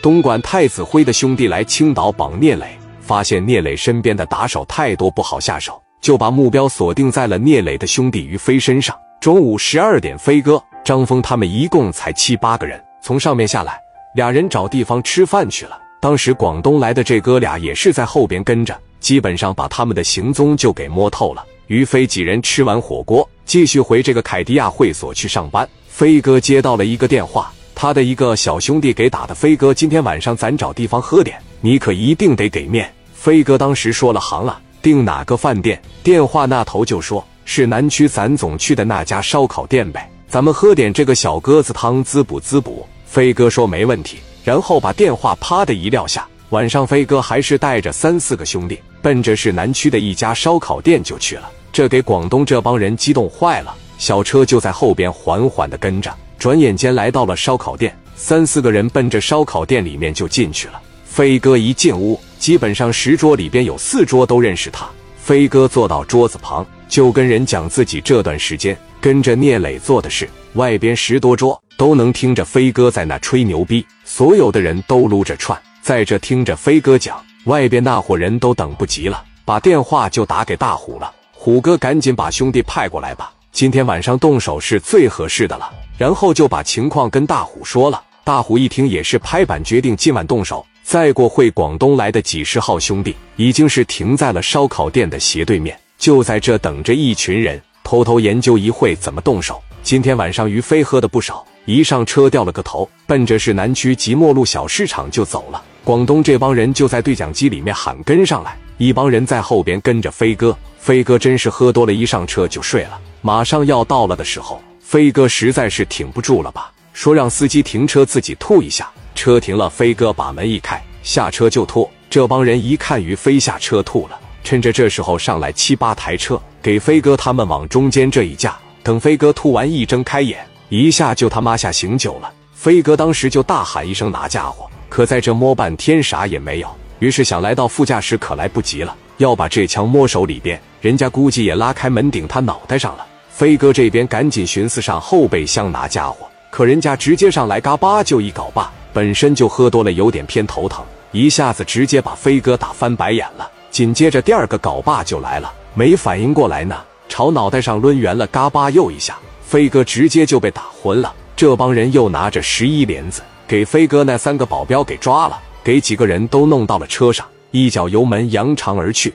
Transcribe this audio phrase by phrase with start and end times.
[0.00, 8.96] 东莞太子辉的兄弟来青岛绑聂磊，发现聂磊身边的打手太多，不好下手，就把目标锁定在了聂磊的兄弟于飞身上。
[9.20, 13.76] 中午十二点，飞哥、张峰他们一共才七八个人从上面下来，
[14.14, 15.76] 俩人找地方吃饭去了。
[16.00, 21.44] 当时广东来的这哥俩也是在后边跟着，基本上把他们的行踪就给摸透了。
[21.66, 25.68] 于飞几人吃完火锅，继续回这个凯迪亚会所去上班。
[25.88, 27.52] 飞哥接到了一个电话。
[27.80, 32.92] 他的一个小兄弟给打的，飞哥，今天晚上咱找地方喝点，你可一定得给面。
[33.14, 35.80] 飞哥当时说了行了，订哪个饭店？
[36.02, 42.84] 电话那头就说是南区咱总去的那家烧烤店呗，咱们喝点这个小鸽子汤滋补滋补。
[43.06, 46.26] 飞哥说没问题，然后把电话啪的一撂下。
[46.48, 56.12] 晚上飞哥还是带着三四个兄弟，奔着是南区的一家烧烤店就去了，这给广东这帮人激动坏了，小车就在后边缓缓的跟着。
[56.38, 60.80] 转眼间来到了烧烤店，三四个人奔着烧烤店里面就进去了。
[61.04, 64.88] 飞哥一进屋，基本上十桌里边有四桌都认识他。
[65.16, 70.28] 飞哥坐到桌子旁，就跟人讲自己这段时间跟着聂磊做的事。
[70.54, 77.20] 外边十多桌都能听着飞哥在那吹牛逼，所有的人都撸着串在这听着飞哥讲。
[77.44, 81.12] 外边那伙人都等不及了，把电话就打给大虎了。
[81.32, 85.70] 虎哥，赶紧把兄弟派过来吧，今天晚上动手是最合适的了。
[85.96, 90.64] 然后就把情况跟大虎说了，大虎一听也是拍板决定今晚动手。
[90.84, 99.60] 再过会，广东来的几十号兄弟已经是停在了烧烤店的斜对面，就在这等着一群人偷偷研究一会怎么动手。
[99.82, 105.62] 今天晚上于飞喝的不少，一上车掉了个头，奔着是南区即墨路小市场就走了。
[105.84, 110.56] 广东这帮人就在对讲机里面喊跟上来，一帮人在后边跟着飞哥。
[110.78, 112.98] 飞哥真是喝多了，一上车就睡了。
[113.20, 114.60] 马上要到了的时候。
[114.80, 118.88] 飞哥实在是挺不住了吧，说让司机停车，自己吐一下。
[119.14, 121.86] 车停了，飞哥把门一开，下车就吐。
[122.08, 128.56] 这帮人一看于飞下车吐了，趁着这时候上来七八台车，给飞哥他们往中间这一架。
[128.82, 130.38] 等飞哥吐完，一睁开眼，
[130.70, 132.32] 一下就他妈下醒酒了。
[132.54, 143.06] 飞哥当时就大喊一声拿家伙，可在这摸半天啥也没有，于是想来到副驾驶可来不及了，要把这枪摸手里边，人家估计也拉开门顶他脑袋上了。
[143.30, 153.48] 飞哥这边赶紧寻思上后备箱拿家伙，可人家直接上来嘎巴就一镐把，本身就喝多了，有点偏头疼，一下子直接把飞哥打翻白眼了。
[153.70, 156.76] 紧接着第二个镐把就来了，没反应过来呢，
[157.08, 161.14] 朝脑袋上抡圆了，嘎巴又一下，飞哥直接就被打昏了。
[161.36, 169.12] 这帮人又拿着十一连子，给飞哥那三个保镖给抓了，给几个人都弄到了车上，一脚油门扬长而去。